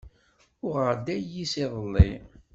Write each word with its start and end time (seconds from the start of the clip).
Uɣeɣ-d 0.65 1.07
ayis 1.15 1.53
iḍelli. 1.63 2.11